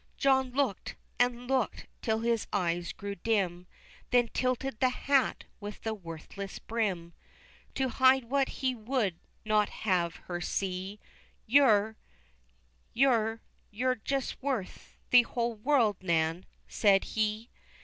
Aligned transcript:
John 0.17 0.49
looked, 0.51 0.95
and 1.19 1.45
looked, 1.47 1.85
till 2.01 2.21
his 2.21 2.47
eyes 2.51 2.91
grew 2.91 3.13
dim, 3.13 3.67
Then 4.09 4.29
tilted 4.29 4.79
the 4.79 4.89
hat 4.89 5.43
with 5.59 5.81
the 5.83 5.93
worthless 5.93 6.57
brim, 6.57 7.13
To 7.75 7.87
hide 7.87 8.23
what 8.23 8.47
he 8.49 8.73
would 8.73 9.19
not 9.45 9.69
have 9.69 10.15
her 10.25 10.41
see, 10.41 10.99
"You're 11.45 11.97
you're 12.95 13.39
just 14.03 14.41
worth 14.41 14.97
the 15.11 15.21
whole 15.21 15.53
world, 15.53 15.97
Nan," 16.01 16.47
said 16.67 17.03
he. 17.03 17.51